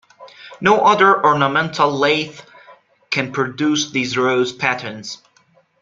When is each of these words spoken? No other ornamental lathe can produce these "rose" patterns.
No 0.59 0.79
other 0.79 1.23
ornamental 1.23 1.91
lathe 1.91 2.41
can 3.11 3.31
produce 3.31 3.91
these 3.91 4.17
"rose" 4.17 4.51
patterns. 4.51 5.21